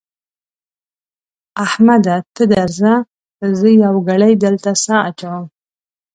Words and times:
احمده 1.65 2.15
ته 2.35 2.43
درځه؛ 2.53 2.93
زه 3.59 3.67
يوه 3.83 4.01
ګړۍ 4.07 4.33
دلته 4.45 4.71
سا 4.83 4.95
اچوم. 5.09 5.43